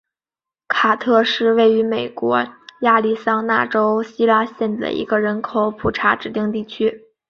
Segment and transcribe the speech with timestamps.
[0.67, 2.47] 卡特是位于美国
[2.81, 7.03] 亚利桑那州希拉县的一个人口普查指定地区。